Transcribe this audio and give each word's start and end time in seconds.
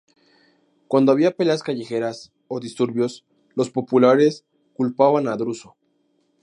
Cuando 0.87 1.11
había 1.11 1.37
peleas 1.37 1.61
callejeras 1.61 2.33
o 2.47 2.59
disturbios, 2.59 3.23
los 3.53 3.69
"populares" 3.69 4.45
culpaban 4.73 5.27
a 5.27 5.35
Druso. 5.37 5.75